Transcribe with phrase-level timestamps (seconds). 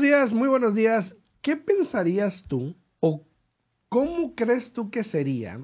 [0.00, 1.14] días, muy buenos días.
[1.42, 3.26] ¿Qué pensarías tú o
[3.88, 5.60] cómo crees tú que sería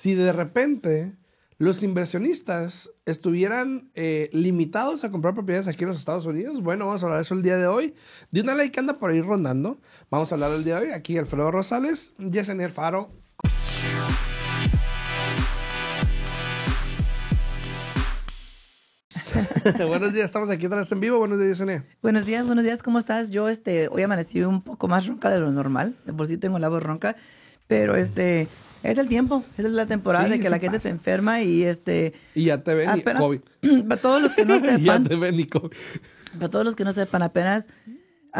[0.00, 1.12] si de repente
[1.58, 6.62] los inversionistas estuvieran eh, limitados a comprar propiedades aquí en los Estados Unidos?
[6.62, 7.94] Bueno, vamos a hablar de eso el día de hoy.
[8.30, 9.78] De una ley que anda por ahí rondando.
[10.10, 10.92] Vamos a hablar del día de hoy.
[10.92, 13.08] Aquí Alfredo Rosales, Yesenia Faro.
[19.86, 21.18] buenos días, estamos aquí otra vez en vivo.
[21.18, 21.84] Buenos días, Yesenia.
[22.02, 23.30] Buenos días, buenos días, ¿cómo estás?
[23.30, 26.58] Yo este hoy amanecí un poco más ronca de lo normal, de por sí tengo
[26.58, 27.16] la voz ronca,
[27.66, 28.48] pero este
[28.82, 30.84] es el tiempo, es la temporada Sí, de que la gente pasa.
[30.84, 33.40] se enferma y este Y ya te ven y apenas- COVID.
[33.88, 35.70] para todos los que no ya sepan, te ven y COVID.
[36.34, 37.64] para todos los que no sepan, apenas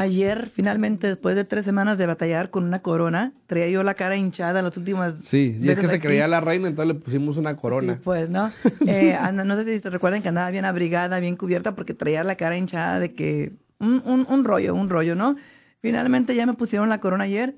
[0.00, 4.16] ayer finalmente después de tres semanas de batallar con una corona, traía yo la cara
[4.16, 6.06] hinchada las últimas Sí, y es que se aquí.
[6.06, 7.94] creía la reina, entonces le pusimos una corona.
[7.94, 8.50] Sí, pues, ¿no?
[8.86, 12.22] Eh, anda- no sé si se recuerdan que andaba bien abrigada, bien cubierta, porque traía
[12.24, 13.52] la cara hinchada de que...
[13.80, 15.36] Un, un, un rollo, un rollo, ¿no?
[15.80, 17.54] Finalmente ya me pusieron la corona ayer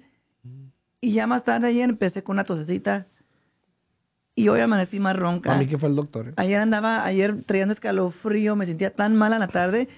[1.01, 3.07] y ya más tarde ayer empecé con una tosecita
[4.35, 5.49] y hoy amanecí más ronca.
[5.49, 6.29] Para mí que fue el doctor.
[6.29, 6.33] ¿eh?
[6.37, 9.89] Ayer andaba, ayer trayendo escalofrío, me sentía tan mala en la tarde.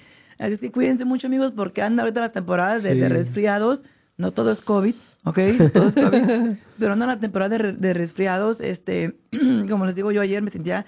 [0.43, 2.99] Así es que cuídense mucho, amigos, porque anda ahorita las temporadas de, Sí.
[3.01, 3.83] de resfriados.
[4.19, 5.39] No todo es COVID, ¿ok?
[5.73, 6.57] Todo es COVID.
[6.79, 8.61] pero anda la temporada de, de resfriados.
[8.61, 9.15] Este,
[9.71, 10.85] como les digo, yo ayer me sentía,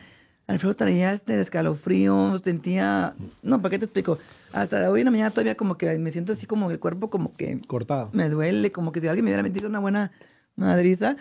[0.47, 4.19] Alfredo traía este escalofrío, sentía, no, ¿para qué te explico?
[4.53, 7.35] Hasta hoy en la mañana todavía como que me siento así como el cuerpo como
[7.35, 8.11] que Cortado.
[8.13, 10.11] me duele, como que si alguien me hubiera metido una buena
[10.57, 11.17] madriza.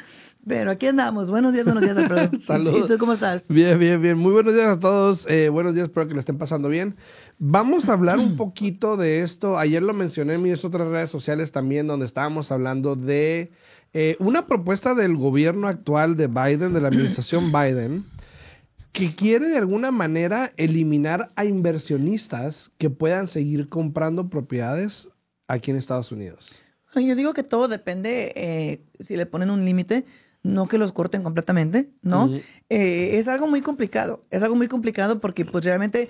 [0.46, 1.30] Pero aquí andamos.
[1.30, 2.32] Buenos días, buenos días, Alfredo.
[2.42, 2.82] Saludos.
[2.86, 3.48] ¿Y tú cómo estás?
[3.48, 4.18] Bien, bien, bien.
[4.18, 5.26] Muy buenos días a todos.
[5.30, 6.96] Eh, buenos días, espero que lo estén pasando bien.
[7.40, 9.58] Vamos a hablar un poquito de esto.
[9.58, 13.52] Ayer lo mencioné en mis otras redes sociales también, donde estábamos hablando de
[13.94, 18.04] eh, una propuesta del gobierno actual de Biden, de la administración Biden,
[18.92, 25.08] que quiere de alguna manera eliminar a inversionistas que puedan seguir comprando propiedades
[25.48, 26.60] aquí en Estados Unidos.
[26.96, 30.06] Yo digo que todo depende eh, si le ponen un límite,
[30.44, 32.28] no que los corten completamente, ¿no?
[32.70, 36.10] Eh, es algo muy complicado, es algo muy complicado porque pues realmente,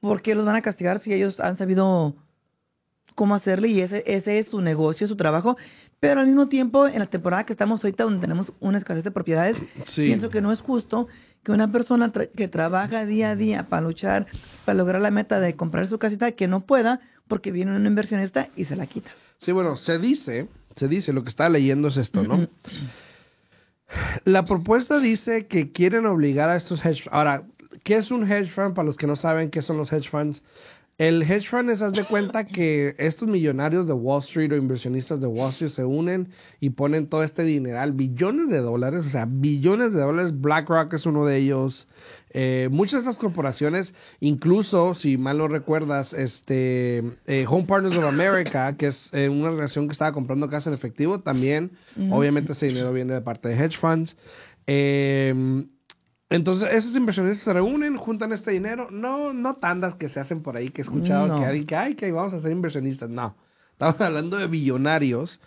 [0.00, 2.14] ¿por qué los van a castigar si ellos han sabido
[3.14, 5.56] cómo hacerle y ese, ese es su negocio, su trabajo?
[6.00, 9.10] Pero al mismo tiempo, en la temporada que estamos ahorita, donde tenemos una escasez de
[9.10, 10.06] propiedades, Sí.
[10.06, 11.08] pienso que no es justo
[11.44, 14.26] que una persona tra- que trabaja día a día para luchar,
[14.64, 18.48] para lograr la meta de comprar su casita, que no pueda porque viene un inversionista
[18.56, 19.10] y se la quita.
[19.42, 22.46] Sí, bueno, se dice, se dice, lo que estaba leyendo es esto, ¿no?
[24.24, 27.42] La propuesta dice que quieren obligar a estos hedge Ahora,
[27.82, 28.72] ¿qué es un hedge fund?
[28.74, 30.40] Para los que no saben qué son los hedge funds.
[30.98, 35.20] El hedge fund es, haz de cuenta que estos millonarios de Wall Street o inversionistas
[35.20, 36.28] de Wall Street se unen
[36.60, 40.38] y ponen todo este dineral, billones de dólares, o sea, billones de dólares.
[40.38, 41.88] BlackRock es uno de ellos.
[42.30, 48.04] Eh, muchas de estas corporaciones, incluso, si mal no recuerdas, este eh, Home Partners of
[48.04, 51.72] America, que es eh, una relación que estaba comprando casa en efectivo, también,
[52.10, 54.14] obviamente ese dinero viene de parte de hedge funds.
[56.32, 58.90] Entonces, esos inversionistas se reúnen, juntan este dinero.
[58.90, 61.38] No, no tandas que se hacen por ahí, que he escuchado No.
[61.38, 63.08] que alguien que, ay, que vamos a ser inversionistas.
[63.10, 63.34] No.
[63.72, 65.40] Estamos hablando de billonarios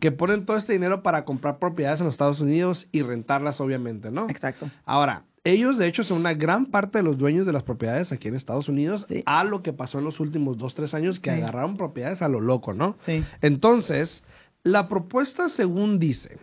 [0.00, 4.10] que ponen todo este dinero para comprar propiedades en los Estados Unidos y rentarlas, obviamente,
[4.10, 4.28] ¿no?
[4.30, 4.70] Exacto.
[4.84, 8.28] Ahora, ellos de hecho son una gran parte de los dueños de las propiedades aquí
[8.28, 9.22] en Estados Unidos, Sí.
[9.24, 11.36] a lo que pasó en los últimos dos, tres años, que Sí.
[11.36, 12.96] agarraron propiedades a lo loco, ¿no?
[13.06, 13.24] Sí.
[13.40, 14.22] Entonces,
[14.62, 16.36] la propuesta, según dice,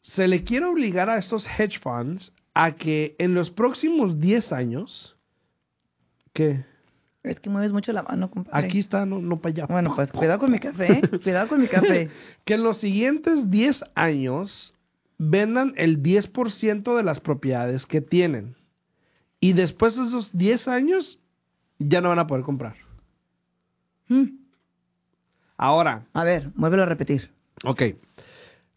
[0.00, 5.16] se le quiere obligar a estos hedge funds a que en los próximos 10 años,
[6.32, 6.64] que
[7.22, 8.66] Es que mueves mucho la mano, compadre.
[8.66, 11.02] aquí está, no, no para allá, Bueno, pues cuidado con mi café, ¿eh?
[11.22, 12.08] cuidado con mi café.
[12.44, 14.74] que en los siguientes 10 años
[15.18, 18.56] vendan el 10% de las propiedades que tienen.
[19.40, 21.18] Y después de esos 10 años,
[21.78, 22.74] ya no van a poder comprar.
[24.08, 24.24] Mm.
[25.56, 27.30] Ahora, A ver, vuélvelo a repetir.
[27.64, 27.82] ok.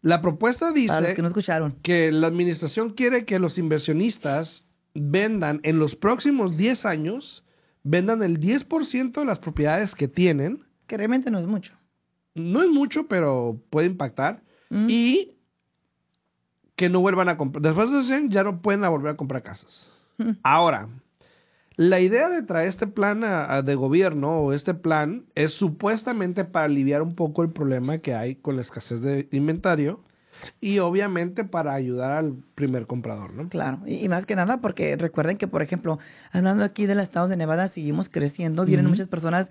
[0.02, 1.76] La propuesta dice que no escucharon.
[1.82, 7.44] que la administración quiere que los inversionistas vendan en los próximos 10 años,
[7.82, 10.64] vendan el 10% de las propiedades que tienen.
[10.86, 11.74] Que realmente no es mucho.
[12.34, 14.42] No es mucho, pero puede impactar.
[14.70, 14.86] Mm.
[14.88, 15.32] Y
[16.76, 17.62] que no vuelvan a comprar.
[17.62, 19.90] Después de 100 ya no pueden volver a comprar casas.
[20.18, 20.32] Mm.
[20.42, 20.88] Ahora,
[21.76, 26.44] la idea de traer este plan a- a- de gobierno o este plan es supuestamente
[26.44, 30.00] para aliviar un poco el problema que hay con la escasez de inventario
[30.60, 33.48] y obviamente para ayudar al primer comprador, ¿no?
[33.48, 35.98] Claro, y, y más que nada porque recuerden que, por ejemplo,
[36.32, 39.50] hablando aquí del estado de Nevada, seguimos creciendo, vienen muchas personas.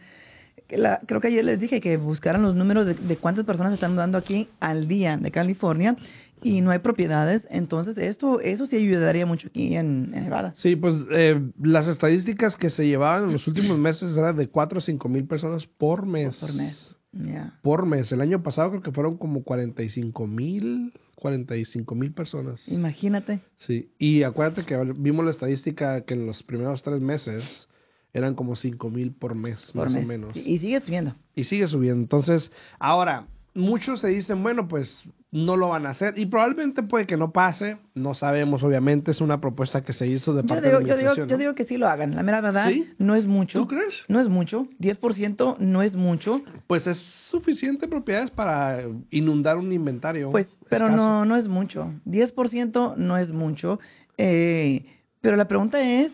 [0.69, 3.94] La- creo que ayer les dije que buscaran los números de, de cuántas personas están
[3.94, 5.95] mudando aquí al día de California
[6.44, 10.53] y no hay propiedades, entonces esto eso sí ayudaría mucho aquí en, en Nevada.
[10.56, 14.77] Sí, pues eh, las estadísticas que se llevaban en los últimos meses eran de 4
[14.77, 16.35] o 5 mil personas por mes.
[16.38, 16.77] Por mes.
[17.13, 17.57] Ya.
[17.62, 18.12] por mes.
[18.12, 22.67] El año pasado creo que fueron como 45 mil, 45 mil personas.
[22.67, 23.39] Imagínate.
[23.57, 27.69] Sí, y acuérdate que vimos la estadística que en los primeros tres meses
[28.15, 30.06] eran como 5 mil por mes, Por más mes.
[30.06, 30.35] o menos.
[30.35, 31.13] Y, sigue subiendo.
[31.35, 32.01] Y sigue subiendo.
[32.01, 36.13] Entonces, ahora, muchos se dicen, bueno, pues no lo van a hacer.
[36.17, 37.75] Y probablemente puede que no pase.
[37.94, 39.12] No sabemos, obviamente.
[39.12, 41.27] Es una propuesta que se hizo de Yo parte digo, de la yo, digo, administración,
[41.27, 41.39] yo ¿no?
[41.39, 42.15] digo que sí lo hagan.
[42.15, 42.88] La mera verdad, ¿Sí?
[43.00, 43.59] no es mucho.
[43.59, 43.94] ¿Tú crees?
[44.07, 44.67] No es mucho.
[44.79, 46.41] 10% no es mucho.
[46.67, 46.97] Pues es
[47.29, 48.81] suficiente propiedades para
[49.12, 50.29] inundar un inventario.
[50.31, 51.03] Pues, pero escaso.
[51.06, 51.91] no, no es mucho.
[52.06, 53.79] 10% no es mucho.
[54.17, 54.85] Eh,
[55.19, 56.13] pero la pregunta es,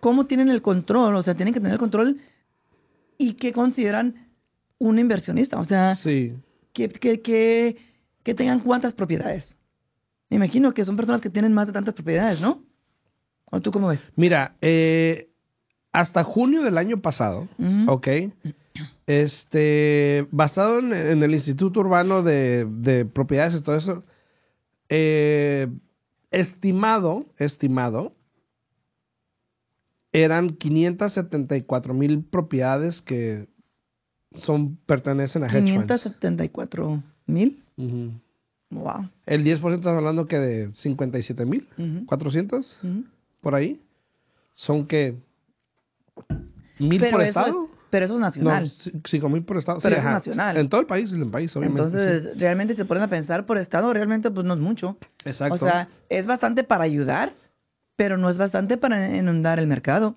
[0.00, 1.14] ¿cómo tienen el control?
[1.16, 2.18] O sea, tienen que tener el control
[3.16, 4.28] y qué consideran
[4.78, 5.58] un inversionista.
[5.58, 6.34] O sea, Sí.
[6.72, 7.76] que, que, que,
[8.22, 9.56] que tengan cuántas propiedades.
[10.30, 12.62] Me imagino que son personas que tienen más de tantas propiedades, ¿no?
[13.50, 14.00] ¿O tú cómo ves?
[14.14, 15.28] Mira, eh,
[15.90, 17.90] hasta junio del año pasado, Ujú.
[17.92, 18.08] ok,
[19.06, 24.04] este, basado en, en el Instituto Urbano de, de Propiedades y todo eso,
[24.90, 25.68] eh,
[26.30, 28.12] estimado, estimado,
[30.12, 33.46] eran 574 mil propiedades que
[34.34, 36.02] son pertenecen a hedge funds.
[36.02, 37.62] 574 mil.
[37.76, 38.12] Ujú.
[38.70, 39.08] Wow.
[39.26, 42.04] El 10% estamos hablando que de 57 mil, Ujú.
[42.06, 43.04] 400 Ujú.
[43.40, 43.80] por ahí.
[44.54, 45.14] Son que
[46.78, 47.64] mil Pero por estado.
[47.64, 48.64] es- pero eso es nacional.
[48.64, 49.78] No, ci- cinco mil por estado.
[49.82, 50.56] Pero sí, eso es nacional.
[50.58, 51.82] En todo el país, en el país, obviamente.
[51.84, 54.98] Entonces, realmente se ponen a pensar por estado, realmente pues no es mucho.
[55.22, 55.30] sí.
[55.30, 55.54] Exacto.
[55.54, 57.32] O sea, es bastante para ayudar,
[57.98, 60.14] pero no es bastante para inundar el mercado.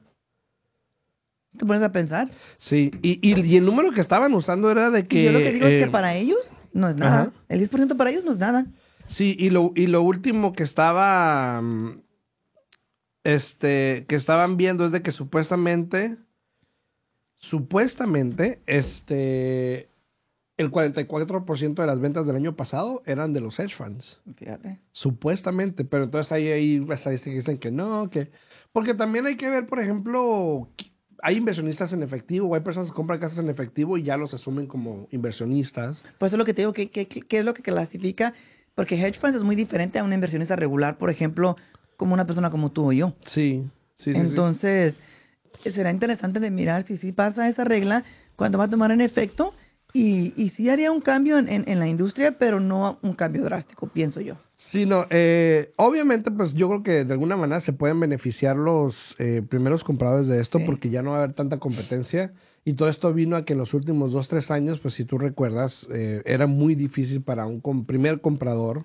[1.58, 2.30] ¿Te pones a pensar?
[2.60, 5.20] sí, y, y, y el número que estaban usando era de que...
[5.22, 7.22] y yo lo que digo es eh, que para ellos no es nada.
[7.24, 7.32] ajá.
[7.50, 8.68] El 10% para ellos no es nada.
[9.08, 11.60] Sí, y lo, y lo último que estaba...
[11.62, 12.02] mm,
[13.24, 16.18] Este, que estaban viendo es de que supuestamente...
[17.40, 19.90] Supuestamente, este...
[20.62, 24.20] El 44% de las ventas del año pasado eran de los hedge funds.
[24.36, 24.78] Fíjate.
[24.92, 28.30] Supuestamente, pero entonces ahí hay estadísticas que dicen que no, que...
[28.72, 30.70] Porque también hay que ver, por ejemplo,
[31.24, 34.34] hay inversionistas en efectivo, o hay personas que compran casas en efectivo y ya los
[34.36, 36.04] asumen como inversionistas.
[36.20, 38.34] Por eso es lo que te digo, ¿qué, qué, qué- es lo que clasifica?
[38.76, 41.58] Porque hedge funds es muy diferente a un inversionista regular, por ejemplo,
[41.98, 43.14] como una persona como tú o yo.
[43.26, 43.64] Sí,
[43.96, 44.20] sí, sí.
[44.20, 44.94] Entonces,
[45.74, 48.04] será interesante de mirar si sí pasa esa regla,
[48.36, 49.54] cuándo va a tomar en efecto,
[49.94, 53.44] y, y sí haría un cambio en, en, en la industria, pero no un cambio
[53.44, 54.36] drástico, pienso yo.
[54.58, 58.96] Sí, no, eh, obviamente, pues yo creo que de alguna manera se pueden beneficiar los
[59.18, 60.66] eh, primeros compradores de esto Sí.
[60.66, 62.32] porque ya no va a haber tanta competencia.
[62.64, 65.18] Y todo esto vino a que en los últimos dos, tres años, pues si tú
[65.18, 68.84] recuerdas, eh, era muy difícil para un com- primer comprador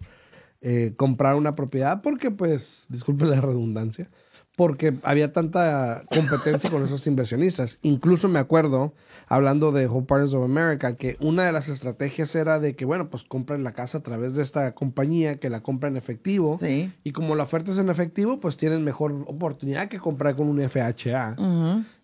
[0.62, 4.08] eh, comprar una propiedad porque, pues, disculpe la redundancia,
[4.56, 7.78] porque había tanta competencia con esos inversionistas.
[7.82, 8.94] Incluso me acuerdo,
[9.28, 13.08] hablando de Home Partners of America, que una de las estrategias era de que, bueno,
[13.10, 16.58] pues compren la casa a través de esta compañía que la compra en efectivo.
[16.60, 16.90] Sí.
[17.04, 20.58] Y como la oferta es en efectivo, pues tienen mejor oportunidad que comprar con un
[20.68, 21.36] FHA.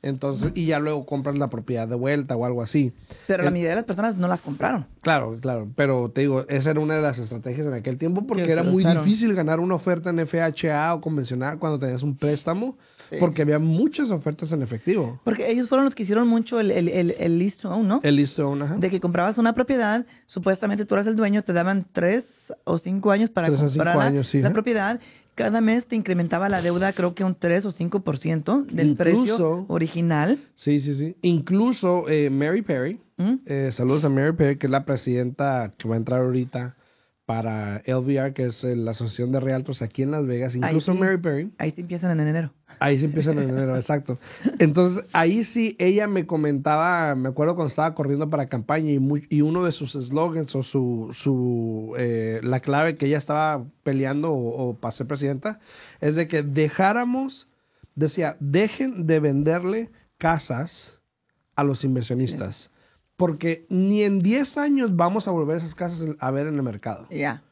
[0.02, 2.92] Entonces, y ya luego compran la propiedad de vuelta o algo así.
[3.28, 4.86] Pero la Eh, mayoría de las personas no las compraron.
[5.00, 8.44] Claro, claro, pero te digo, esa era una de las estrategias en aquel tiempo porque
[8.44, 9.04] Que era muy usaron.
[9.04, 12.76] difícil ganar una oferta en FHA o convencional cuando tenías un préstamo,
[13.10, 13.16] Sí.
[13.20, 15.20] porque había muchas ofertas en efectivo.
[15.22, 18.00] Porque ellos fueron los que hicieron mucho el, el, el, el lease to own, ¿no?
[18.02, 18.76] El listo, ajá.
[18.78, 22.24] De que comprabas una propiedad, supuestamente tú eras el dueño, te daban tres
[22.64, 24.98] o cinco años para Tres comprar la, años, sí, la propiedad.
[25.34, 29.64] Cada mes te incrementaba la deuda, creo que un 3 o 5% del Incluso- precio
[29.68, 30.38] original.
[30.56, 31.16] Sí, sí, sí.
[31.22, 33.34] Incluso eh, Mary Perry, ¿Mm?
[33.46, 36.76] eh, saludos a Mary Perry, que es la presidenta que va a entrar ahorita
[37.24, 40.54] para LVR, que es eh, la Asociación de Realtors aquí en Las Vegas.
[40.56, 40.98] Incluso sí.
[40.98, 41.50] Mary Perry.
[41.56, 42.52] Ahí sí empiezan en enero.
[42.80, 44.18] Ahí sí empiezan en enero, exacto.
[44.58, 49.20] Entonces, ahí sí ella me comentaba, me acuerdo cuando estaba corriendo para campaña y, mu-
[49.28, 54.32] y uno de sus slogans o su, su eh, la clave que ella estaba peleando
[54.32, 55.60] o, o para ser presidenta
[56.00, 57.46] es de que dejáramos,
[57.94, 60.98] decía, dejen de venderle casas
[61.54, 62.68] a los inversionistas.
[63.22, 67.06] Porque ni en 10 años vamos a volver esas casas a ver en el mercado.
[67.08, 67.44] Ya.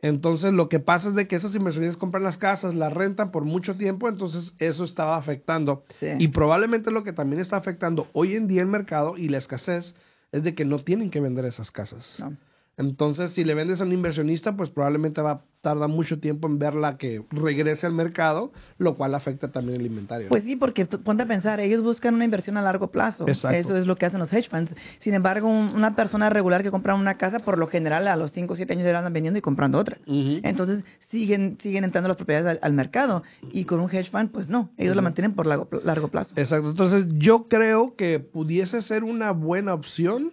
[0.00, 3.44] Entonces lo que pasa es de que esos inversionistas compran las casas, las rentan por
[3.44, 5.84] mucho tiempo, entonces eso estaba afectando.
[6.00, 6.08] Sí.
[6.18, 9.94] Y probablemente lo que también está afectando hoy en día el mercado y la escasez
[10.32, 12.16] es de que no tienen que vender esas casas.
[12.18, 12.36] No.
[12.76, 16.58] Entonces, si le vendes a un inversionista, pues probablemente va a tardar mucho tiempo en
[16.58, 20.28] verla que regrese al mercado, lo cual afecta también el inventario.
[20.28, 23.26] Pues sí, porque ponte a pensar, ellos buscan una inversión a largo plazo.
[23.28, 23.56] Exacto.
[23.56, 24.74] Eso es lo que hacen los hedge funds.
[25.00, 28.32] Sin embargo, un- una persona regular que compra una casa, por lo general a los
[28.32, 29.98] 5 o 7 años ya la andan vendiendo y comprando otra.
[30.06, 34.48] Entonces siguen siguen entrando las propiedades al, al mercado y con un hedge fund, pues
[34.48, 36.34] no, ellos la mantienen por largo, largo plazo.
[36.36, 36.70] Exacto.
[36.70, 40.32] Entonces, yo creo que pudiese ser una buena opción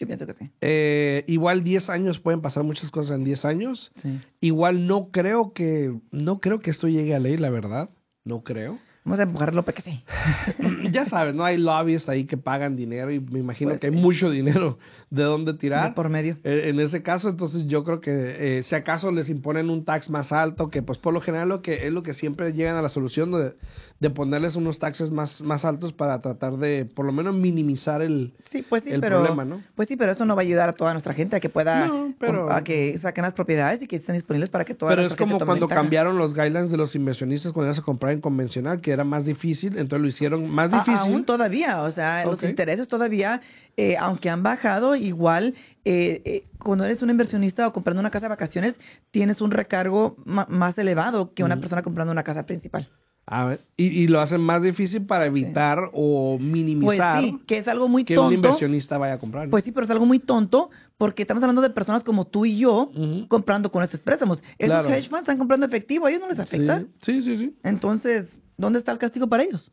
[0.00, 0.50] Yo pienso que sí.
[0.62, 3.92] Eh, igual 10 años pueden pasar muchas cosas en 10 años.
[4.00, 4.18] Sí.
[4.40, 7.90] Igual no creo que no creo que esto llegue a ley, la verdad.
[8.24, 8.78] No creo.
[9.02, 10.02] Vamos a empujarlo para que sí.
[10.92, 11.42] ya sabes, ¿no?
[11.44, 14.78] Hay lobbies ahí que pagan dinero y me imagino Pues que hay mucho dinero
[15.08, 15.88] de dónde tirar.
[15.90, 16.36] De por medio.
[16.44, 20.10] Eh, En ese caso, entonces yo creo que eh, si acaso les imponen un tax
[20.10, 22.82] más alto, que pues por lo general lo que es lo que siempre llegan a
[22.82, 23.54] la solución de,
[24.00, 28.34] de ponerles unos taxes más, más altos para tratar de por lo menos minimizar el...
[28.50, 29.62] Sí, pues sí, el pero problema, ¿no?
[29.76, 31.86] pues sí, pero eso no va a ayudar a toda nuestra gente a que pueda
[31.86, 35.06] No, pero- a que saquen las propiedades y que estén disponibles para que toda Pero
[35.06, 35.80] es como cuando ventaja.
[35.80, 39.24] cambiaron los guidelines de los inversionistas cuando ibas a comprar en convencional, que era más
[39.24, 40.98] difícil, entonces lo hicieron más A- difícil.
[41.12, 42.44] aún todavía, o sea, los Ok.
[42.50, 43.40] intereses todavía,
[43.76, 45.54] eh, aunque han bajado, igual
[45.84, 48.74] eh, eh, cuando eres un inversionista o comprando una casa de vacaciones,
[49.10, 51.62] tienes un recargo más elevado que una Ujú.
[51.62, 52.88] persona comprando una casa principal.
[53.26, 57.58] A ver, y, y lo hacen más difícil para evitar o Pues minimizar sí, que
[57.58, 58.34] es algo muy que un tonto.
[58.34, 59.44] inversionista vaya a comprar.
[59.46, 59.50] ¿no?
[59.52, 62.58] Pues sí, pero es algo muy tonto porque estamos hablando de personas como tú y
[62.58, 63.28] yo Ujú.
[63.28, 64.42] comprando con estos préstamos.
[64.58, 64.88] Esos Claro.
[64.88, 66.80] hedge funds están comprando efectivo, a ellos no les afecta.
[67.02, 67.54] Sí, sí, sí, sí.
[67.62, 68.26] Entonces,
[68.60, 69.72] ¿dónde está el castigo para ellos?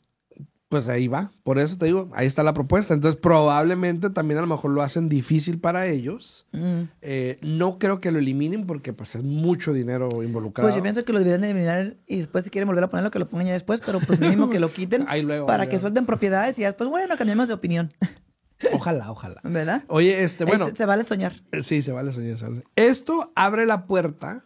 [0.69, 2.93] Pues ahí va, por eso te digo, ahí está la propuesta.
[2.93, 6.45] Entonces probablemente también a lo mejor lo hacen difícil para ellos.
[6.51, 6.81] Mm.
[7.01, 10.67] Eh, no creo que lo eliminen porque pues es mucho dinero involucrado.
[10.67, 13.11] Pues yo pienso que lo deberían de eliminar y después si quieren volver a ponerlo,
[13.11, 15.79] que lo pongan ya después, pero pues mínimo que lo quiten Ahí luego, para que
[15.79, 17.93] suelten propiedades y ya después, bueno, cambiamos de opinión,
[18.73, 19.39] Ojalá, ojalá.
[19.43, 19.83] ¿verdad?
[19.87, 21.33] Oye, este, bueno, se, se vale soñar.
[21.61, 22.37] sí, se vale soñar.
[22.75, 24.43] Esto abre la puerta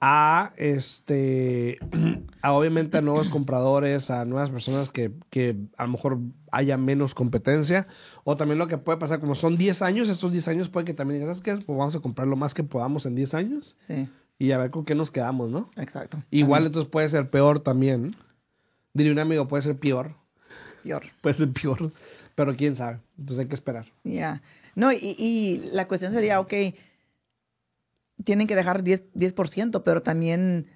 [0.00, 1.78] a este
[2.42, 6.18] a obviamente a nuevos compradores, a nuevas personas que, que a lo mejor
[6.52, 7.86] haya menos competencia
[8.24, 10.94] o también lo que puede pasar como son 10 años, estos 10 años puede que
[10.94, 11.64] también digas, ¿sabes qué?
[11.64, 14.70] Pues vamos a comprar lo más que podamos en 10 años Sí, y a ver
[14.70, 15.70] con qué nos quedamos, ¿no?
[15.76, 16.22] exacto.
[16.30, 18.14] Igual entonces puede ser peor también.
[18.92, 20.14] Diría un amigo, puede ser peor,
[20.82, 21.02] peor.
[21.22, 21.92] puede ser peor,
[22.34, 23.86] pero quién sabe, entonces hay que esperar.
[24.04, 24.42] Ya.
[24.74, 26.52] No, y, y la cuestión sería, ok,
[28.24, 30.66] tienen que dejar 10%, 10% pero también,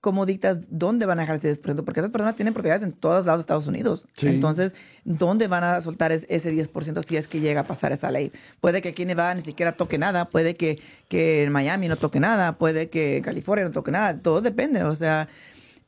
[0.00, 1.84] ¿cómo dictas dónde van a dejar ese 10%?
[1.84, 4.06] Porque esas personas tienen propiedades en todos lados de Estados Unidos.
[4.16, 4.26] Sí.
[4.28, 8.10] Entonces, ¿dónde van a soltar es- ese 10% si es que llega a pasar esa
[8.10, 8.32] ley?
[8.60, 11.96] Puede que aquí en Nevada ni siquiera toque nada, puede que, que en Miami no
[11.96, 14.82] toque nada, puede que en California no toque nada, todo depende.
[14.84, 15.28] O sea,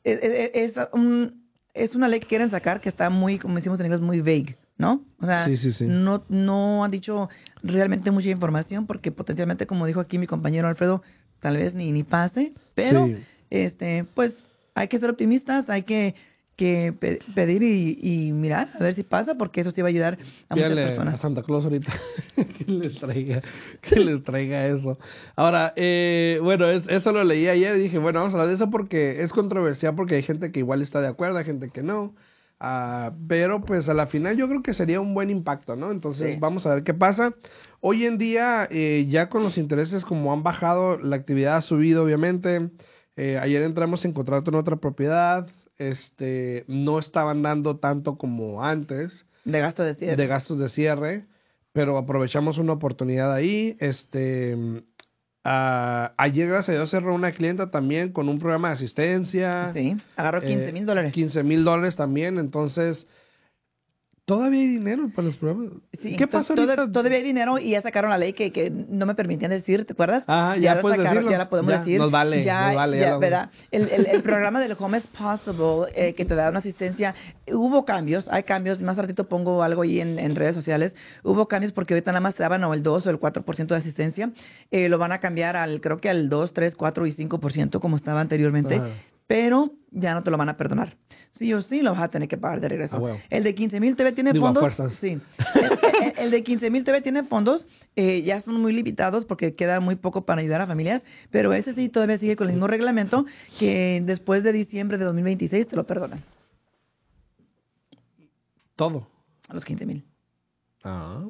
[0.03, 3.79] es, es- es un- es una ley que quieren sacar que está muy, como decimos
[3.81, 5.03] en inglés, muy vague, ¿no?
[5.19, 5.85] O sea, Sí, sí, sí.
[5.87, 7.29] no, no han dicho
[7.63, 11.01] realmente mucha información porque potencialmente, como dijo aquí mi compañero Alfredo,
[11.39, 13.07] tal vez ni, ni pase, pero
[13.49, 16.15] este pues hay que ser optimistas, hay que,
[16.57, 19.89] que pe- pedir y, y mirar a ver si pasa porque eso sí va a
[19.89, 20.17] ayudar
[20.49, 21.19] a muchas Pídale a personas.
[21.21, 21.93] Santa Claus ahorita
[22.35, 23.41] que les traiga,
[23.81, 24.97] que les traiga eso.
[25.35, 28.55] Ahora, eh, bueno, es- eso lo leí ayer y dije, bueno, vamos a hablar de
[28.55, 31.83] eso porque es controversial porque hay gente que igual está de acuerdo, hay gente que
[31.83, 32.13] no.
[32.59, 35.91] Ah, pero pues a la final yo creo que sería un buen impacto, ¿no?
[35.91, 36.39] Entonces Sí.
[36.39, 37.33] vamos a ver qué pasa.
[37.81, 42.03] Hoy en día eh, ya con los intereses como han bajado, la actividad ha subido
[42.03, 42.69] obviamente.
[43.17, 45.47] Eh, ayer entramos en contrato en otra propiedad,
[45.77, 50.15] este, no estaban dando tanto como antes De gasto de cierre.
[50.15, 51.25] de gastos de cierre,
[51.73, 53.75] pero aprovechamos una oportunidad ahí.
[53.81, 54.57] Este,
[55.45, 59.71] ah, ayer, gracias a Dios, cerró una clienta también con un programa de asistencia.
[59.73, 61.13] Sí, agarró 15 eh, mil dólares.
[61.13, 63.07] 15 mil dólares también, entonces,
[64.25, 65.73] todavía hay dinero para los programas.
[66.01, 66.91] Sí, ¿Qué toda- ahorita?
[66.91, 69.93] Todavía hay dinero y ya sacaron la ley que, que no me permitían decir, ¿te
[69.93, 70.23] acuerdas?
[70.27, 71.29] Ah, ya puedes decirlo.
[71.31, 71.99] ya la podemos Ya, decir.
[71.99, 73.49] nos vale, ya, nos vale, ya ya, ¿verdad?
[73.71, 77.13] El, el, el programa del Home is Possible, eh, que te da una asistencia,
[77.51, 81.71] hubo cambios, hay cambios, más ratito pongo algo ahí en, en redes sociales, hubo cambios
[81.71, 84.31] porque ahorita nada más te daban o el 2 o el 4% de asistencia,
[84.71, 87.95] eh, lo van a cambiar al, creo que al 2, 3, 4 y 5% como
[87.95, 88.81] estaba anteriormente.
[89.27, 90.97] Pero ya no te lo van a perdonar.
[91.31, 93.03] Sí o sí lo vas a tener que pagar de regreso.
[93.05, 93.17] Ah.
[93.31, 94.93] El de 15 mil todavía tiene Digo, fondos.
[95.01, 95.17] Sí.
[95.55, 97.65] El, el- el de 15 mil todavía tiene fondos.
[97.95, 101.03] eh, ya son muy limitados porque queda muy poco para ayudar a familias.
[101.31, 103.25] Pero ese sí todavía sigue con el mismo reglamento
[103.57, 106.21] que después de diciembre de 2026 te lo perdonan.
[108.75, 109.07] Todo.
[109.47, 110.03] A los 15 mil.
[110.83, 111.25] Ah,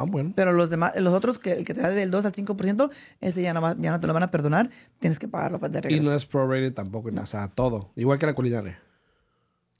[0.00, 0.32] ah, bueno.
[0.34, 2.90] Pero los demás, los otros que, el que te da del 2 al 5%,
[3.20, 4.70] ese ya no, va- ya no te lo van a perdonar.
[4.98, 6.02] Tienes que pagarlo de Y regreso.
[6.02, 7.92] no es prorated tampoco, o sea, todo.
[7.96, 8.78] Igual que la culinaria.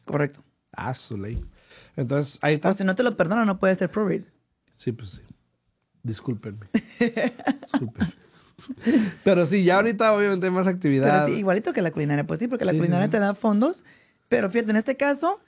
[0.05, 0.43] Correcto.
[0.73, 1.45] Ah, su ley.
[1.97, 2.71] Entonces, ahí está.
[2.71, 4.27] O si no te lo perdonan, no puede ser prorate.
[4.75, 5.21] Sí, pues sí.
[6.03, 6.67] Discúlpenme.
[7.63, 8.13] Discúlpenme.
[9.25, 11.05] Pero sí, ya ahorita obviamente hay más actividad.
[11.05, 13.13] Pero sí, igualito que la culinaria, pues sí, porque la sí, culinaria sí.
[13.13, 13.85] te da fondos,
[14.29, 15.41] pero fíjate, en este caso,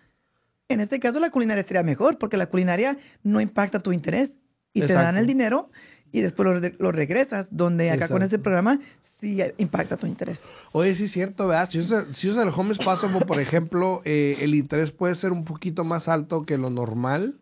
[0.69, 4.31] en este caso la culinaria sería mejor, porque la culinaria no impacta tu interés
[4.75, 5.69] y te dan el dinero
[6.12, 8.79] y después lo, re- lo regresas, donde acá con este programa
[9.21, 10.41] sí impacta tu interés.
[10.73, 11.71] Oye, sí es cierto, ¿verdad?
[11.71, 15.45] Si usa, si usa el Home Possible, por ejemplo, eh, el interés puede ser un
[15.45, 17.35] poquito más alto que lo normal.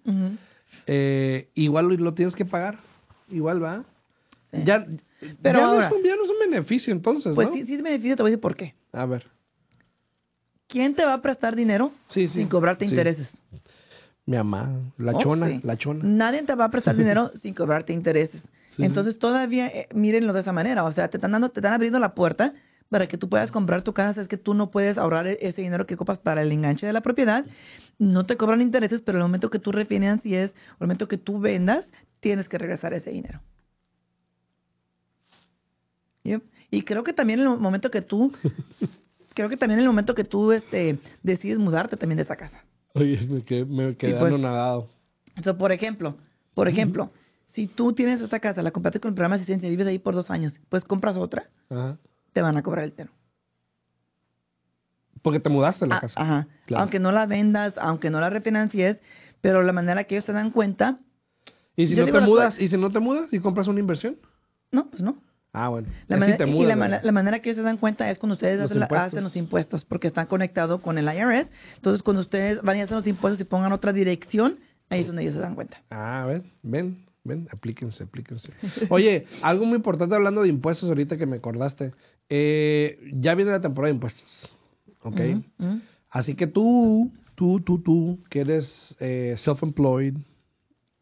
[0.86, 2.78] Eh, igual lo, lo tienes que pagar.
[3.30, 3.84] igual va.
[4.52, 4.62] Sí.
[4.64, 4.86] Ya,
[5.42, 7.54] Pero ya, no ahora- es un, ya no es un beneficio entonces, Pues ¿no?
[7.54, 8.74] sí, sí es beneficio, te voy a decir por qué.
[8.92, 9.26] A ver.
[10.68, 12.38] ¿Quién te va a prestar dinero Sí, sí.
[12.38, 12.90] sin cobrarte Sí.
[12.92, 13.30] intereses?
[14.30, 15.60] Mi mamá, la Oh, chona, sí.
[15.64, 16.04] la chona.
[16.04, 18.40] Nadie te va a prestar dinero sin cobrarte intereses.
[18.76, 18.84] Sí.
[18.84, 21.98] Entonces todavía eh, mírenlo de esa manera, o sea, te están dando, te están abriendo
[21.98, 22.54] la puerta
[22.90, 25.62] para que tú puedas comprar tu casa, es que tú no puedes ahorrar e- ese
[25.62, 27.44] dinero que copas para el enganche de la propiedad,
[27.98, 31.90] no te cobran intereses, pero el momento que tú refinancies, el momento que tú vendas,
[32.20, 33.40] tienes que regresar ese dinero.
[36.22, 36.42] Yep.
[36.70, 38.32] Y creo que también en el momento que tú,
[39.34, 42.62] creo que también en el momento que tú este, decides mudarte también de esa casa.
[42.94, 44.34] Oye, me quedé, me quedé pues.
[44.34, 44.88] anonadado.
[45.28, 46.16] Entonces, por ejemplo,
[46.54, 47.10] por ejemplo,
[47.46, 49.98] si tú tienes esta casa, la compraste con el programa de asistencia y vives ahí
[49.98, 51.98] por dos años, pues compras otra, Ajá.
[52.32, 53.12] te van a cobrar el dinero.
[55.22, 56.20] Porque te mudaste a la Ah, casa.
[56.20, 56.48] Ajá.
[56.66, 56.82] Claro.
[56.82, 59.00] Aunque no la vendas, aunque no la refinancies,
[59.40, 60.98] pero la manera que ellos se dan cuenta,
[61.76, 62.54] ¿Y si no te mudas?
[62.54, 64.16] cosas- ¿Y si no te mudas y compras una inversión?
[64.72, 65.22] no, pues no.
[65.52, 65.88] Ah, bueno.
[66.06, 66.64] La manera, y
[67.02, 69.06] la, manera que ellos se dan cuenta es cuando ustedes Los hacen, la- impuestos.
[69.08, 71.50] hacen los impuestos, porque están conectados con el IRS.
[71.76, 75.22] Entonces, cuando ustedes van y hacen los impuestos y pongan otra dirección, ahí es donde
[75.22, 75.82] ellos se dan cuenta.
[75.90, 78.52] Ah, ven, ven, ven, aplíquense, aplíquense.
[78.90, 81.92] Oye, algo muy importante hablando de impuestos ahorita que me acordaste.
[82.28, 84.56] Eh, ya viene la temporada de impuestos,
[85.02, 85.20] ¿ok?
[86.10, 90.14] Así que tú, tú, tú, tú, que eres eh, self-employed.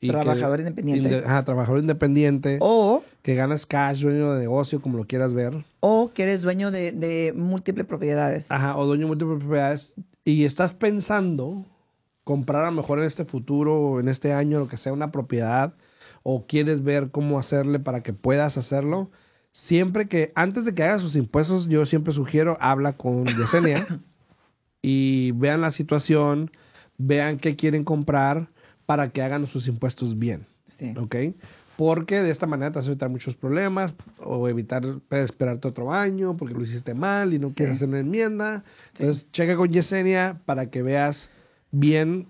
[0.00, 1.08] que- Trabajador independiente.
[1.08, 2.58] inde- ajá, trabajador independiente.
[2.60, 5.64] O, Que ganas cash, dueño de negocio, como lo quieras ver.
[5.80, 8.46] o que eres dueño de, de múltiples propiedades.
[8.50, 9.94] Ajá, o dueño de múltiples propiedades.
[10.24, 11.66] Y estás pensando
[12.24, 15.10] comprar a lo mejor en este futuro, o en este año, lo que sea, una
[15.10, 15.74] propiedad.
[16.22, 19.10] O quieres ver cómo hacerle para que puedas hacerlo.
[19.52, 24.00] Siempre que, antes de que hagas sus impuestos, yo siempre sugiero, habla con Yesenia.
[24.82, 26.50] y vean la situación,
[26.98, 28.48] vean qué quieren comprar
[28.86, 30.46] para que hagan sus impuestos bien.
[30.78, 30.94] Sí.
[30.96, 31.16] ¿ok?
[31.78, 36.36] Porque de esta manera te vas a evitar muchos problemas o evitar esperarte otro año
[36.36, 38.64] porque lo hiciste mal y no quieres hacer una enmienda.
[38.98, 41.30] Entonces, checa con Yesenia para que veas
[41.70, 42.26] bien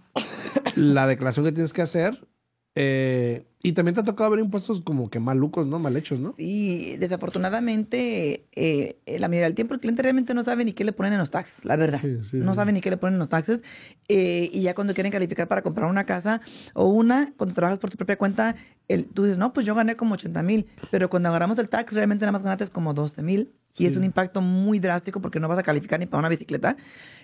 [0.77, 2.27] la declaración que tienes que hacer.
[2.75, 5.79] Eh, y también te ha tocado ver impuestos como que malucos, ¿no?
[5.79, 6.35] Mal hechos, ¿no?
[6.37, 10.93] Sí, desafortunadamente, eh, la mayoría del tiempo el cliente realmente no sabe ni qué le
[10.93, 12.01] ponen en los taxes, la verdad.
[12.03, 12.57] Sí, sí, no sí.
[12.57, 13.63] sabe ni qué le ponen en los taxes.
[14.09, 16.41] eh, y ya cuando quieren calificar para comprar una casa
[16.75, 18.55] o una, cuando trabajas por tu propia cuenta,
[18.89, 21.93] el, tú dices, no, pues yo gané como 80 mil, pero cuando agarramos el tax,
[21.93, 23.51] realmente nada más ganaste como 12 mil.
[23.77, 26.77] Y es un impacto muy drástico porque no vas a calificar ni para una bicicleta.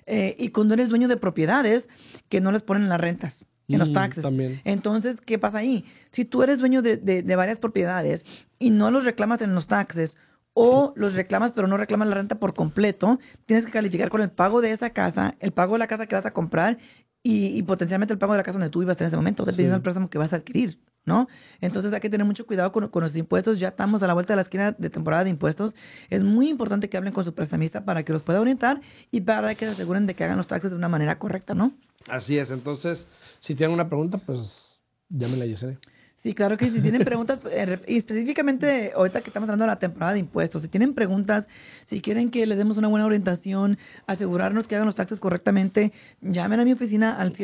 [0.07, 1.89] Eh, y cuando eres dueño de propiedades,
[2.29, 4.23] que no les ponen las rentas en los Mm, taxes.
[4.23, 4.61] también.
[4.65, 5.85] Entonces, ¿qué pasa ahí?
[6.13, 8.25] Si tú eres dueño de, de- de varias propiedades
[8.61, 10.17] y no los reclamas en los taxes
[10.53, 14.31] o los reclamas pero no reclamas la renta por completo, tienes que calificar con el
[14.31, 16.79] pago de esa casa, el pago de la casa que vas a comprar
[17.25, 19.73] y, y potencialmente el pago de la casa donde tú vivas en ese momento, dependiendo
[19.73, 19.79] Sí.
[19.79, 20.79] del préstamo que vas a adquirir.
[21.07, 21.29] ¿No?
[21.61, 23.61] Entonces hay que tener mucho cuidado con, con los impuestos.
[23.61, 25.75] Ya estamos a la vuelta de la esquina de temporada de impuestos.
[26.09, 29.55] Es muy importante que hablen con su prestamista para que los pueda orientar y para
[29.55, 31.73] que se aseguren de que hagan los taxes de una manera correcta, ¿no?
[32.09, 32.51] Así es.
[32.51, 33.07] Entonces,
[33.41, 34.79] si tienen una pregunta, pues
[35.11, 35.79] llámenle a Yesenia.
[36.25, 39.79] Sí, claro que si tienen preguntas, eh, y específicamente ahorita que estamos hablando de la
[39.79, 41.47] temporada de impuestos, si tienen preguntas,
[41.85, 46.61] si quieren que les demos una buena orientación, asegurarnos que hagan los taxes correctamente, llamen
[46.61, 47.37] a mi oficina al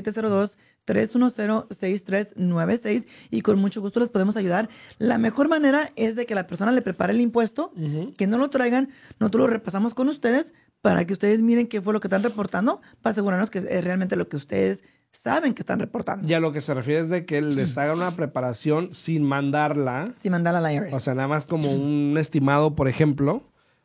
[0.93, 4.69] 702-310-6396 y con mucho gusto les podemos ayudar.
[4.99, 7.73] La mejor manera es de que la persona le prepare el impuesto,
[8.17, 11.93] que no lo traigan, nosotros lo repasamos con ustedes para que ustedes miren qué fue
[11.93, 14.83] lo que están reportando, para asegurarnos que es realmente lo que ustedes
[15.23, 16.27] saben que están reportando.
[16.27, 20.15] Y a lo que se refiere es de que les hagan una preparación sin mandarla.
[20.23, 20.95] Si mandar a la IRS.
[20.95, 23.43] O sea, nada más como un estimado, por ejemplo,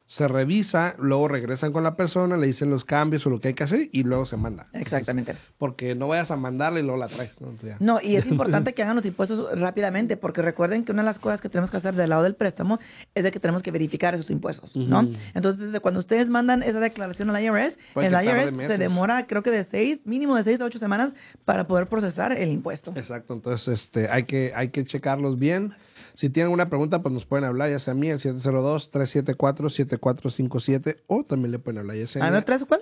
[0.07, 3.53] se revisa, luego regresan con la persona, le dicen los cambios o lo que hay
[3.55, 4.67] que hacer y luego se manda.
[4.73, 5.31] Exactamente.
[5.31, 7.39] Entonces, porque no vayas a mandarla y luego la traes.
[7.41, 7.49] ¿no?
[7.49, 7.81] Entonces.
[7.81, 11.17] No, y es importante que hagan los impuestos rápidamente, porque recuerden que una de las
[11.17, 12.79] cosas que tenemos que hacer del lado del préstamo
[13.15, 15.09] es de que tenemos que verificar esos impuestos, ¿no?
[15.33, 18.71] Entonces, desde cuando ustedes mandan esa declaración al IRS, el IRS meses.
[18.73, 21.13] se demora, creo que de seis, mínimo de seis a ocho semanas
[21.45, 22.93] para poder procesar el impuesto.
[22.95, 25.73] Exacto, entonces este, hay, que, hay que checarlos bien.
[26.15, 31.23] Si tienen alguna pregunta, pues nos pueden hablar, ya sea a mí, al 702-374-7457, o
[31.23, 32.29] también le pueden hablar a ¿A Yesenia.
[32.31, 32.81] ver, tres o cuál?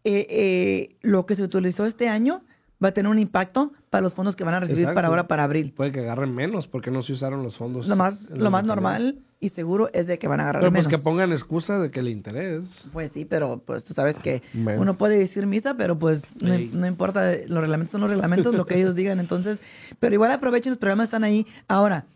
[0.04, 2.42] eh, eh, lo que se utilizó este año
[2.82, 4.94] va a tener un impacto para los fondos que van a recibir Exacto.
[4.96, 5.72] para ahora, para abril.
[5.76, 7.86] Puede que agarren menos porque no se usaron los fondos.
[7.86, 10.86] Lo más, lo más normal y seguro es de que van a agarrar Pero pues
[10.86, 10.98] menos.
[11.00, 12.84] que pongan excusa de que el interés.
[12.92, 14.80] Pues sí, pero pues tú sabes que Bueno.
[14.80, 18.78] uno puede decir misa, pero pues no, importa, los reglamentos son los reglamentos, lo que
[18.78, 19.58] ellos digan, entonces,
[19.98, 21.46] pero igual aprovechen, los programas están ahí.
[21.66, 22.06] Ahora,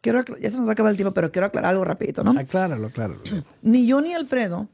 [0.00, 2.38] quiero, ya se nos va a acabar el tiempo, pero quiero aclarar algo rapidito, ¿no?
[2.38, 3.20] Acláralo, acláralo.
[3.62, 4.68] Ni yo ni Alfredo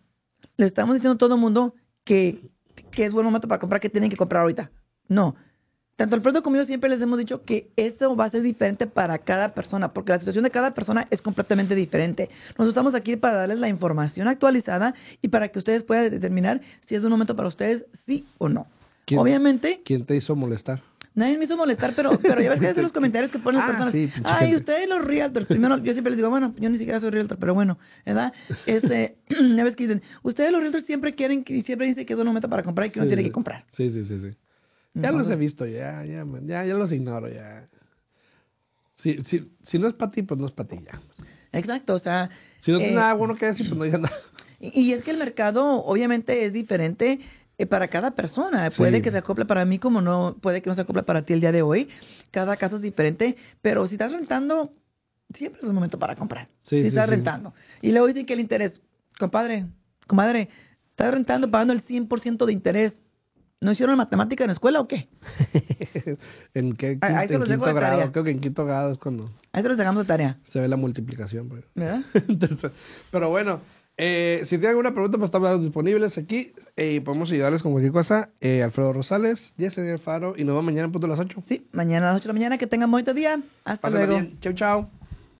[0.57, 2.51] le estamos diciendo a todo el mundo que,
[2.91, 4.71] que es buen momento para comprar, que tienen que comprar ahorita.
[5.11, 5.37] No.
[5.97, 9.19] Tanto Alfredo como yo siempre les hemos dicho que esto va a ser diferente para
[9.19, 12.31] cada persona, porque la situación de cada persona es completamente diferente.
[12.53, 16.95] Nosotros estamos aquí para darles la información actualizada y para que ustedes puedan determinar si
[16.95, 18.67] es un momento para ustedes, sí o no.
[19.05, 20.81] ¿Quién- Obviamente, ¿Quién te hizo molestar?
[21.13, 23.65] Nadie me hizo molestar, pero, pero ya ves que veces los comentarios que ponen las
[23.69, 23.93] Ah, personas.
[23.93, 25.47] sí, Ay, ustedes los realtors.
[25.49, 28.33] Primero, yo siempre les digo, bueno, yo ni siquiera soy realtor, pero bueno, ¿verdad?
[28.65, 29.17] Este,
[29.57, 32.27] ya ves que dicen, ustedes los realtors siempre quieren y siempre dicen que es un
[32.27, 33.65] momento para comprar y que uno Sí, tiene que comprar.
[33.73, 34.31] Sí, sí, sí, sí.
[34.95, 37.69] Ya los he visto, ya, ya, ya, ya los ignoro, ya.
[38.95, 41.01] Si, si, si no es para ti, pues no es para ti, ya.
[41.53, 42.31] Exacto, o sea.
[42.61, 44.17] Si no eh, tienes nada bueno que decir, pues no digas nada.
[44.63, 47.19] Y, y es que el mercado obviamente es diferente
[47.57, 48.71] eh, para cada persona.
[48.71, 48.77] Sí.
[48.77, 51.33] Puede que se acople para mí como no, puede que no se acople para ti
[51.33, 51.89] el día de hoy.
[52.31, 54.73] Cada caso es diferente, pero si estás rentando,
[55.35, 56.49] siempre es un momento para comprar.
[56.63, 57.55] Sí, si sí, estás rentando.
[57.81, 58.81] Y luego dicen que el interés,
[59.19, 59.67] compadre,
[60.07, 60.51] comadre,
[60.91, 63.01] estás rentando pagando el 100% de interés.
[63.61, 65.09] ¿No hicieron matemática en la escuela o qué?
[66.55, 67.97] ¿En qué ahí quinto, se los en de quinto grado?
[67.97, 68.13] tarea.
[68.13, 70.69] Creo que en quinto grado es cuando Ahí se los dejamos de tarea, se ve
[70.69, 71.49] la multiplicación.
[71.49, 72.01] Pero, ¿verdad?
[72.29, 72.73] Entonces,
[73.11, 73.61] pero bueno,
[73.99, 77.93] eh, si tienen alguna pregunta, pues estamos disponibles aquí eh, y podemos ayudarles con cualquier
[77.93, 78.31] cosa.
[78.41, 81.43] Eh, Alfredo Rosales, Jesse Faro y nos vemos mañana en punto a las 8.
[81.47, 82.57] Sí, mañana a las 8 de la mañana.
[82.59, 83.41] Que tengan bonito día.
[83.65, 84.23] Hasta Pásenla luego.
[84.23, 84.41] bien.
[84.41, 85.00] Chau, chau.